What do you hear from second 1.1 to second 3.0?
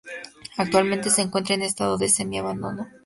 se encuentra en estado de semi abandono.